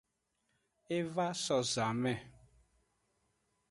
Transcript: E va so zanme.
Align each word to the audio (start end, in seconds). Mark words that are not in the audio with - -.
E 0.95 0.97
va 1.13 1.27
so 1.43 1.57
zanme. 1.73 2.13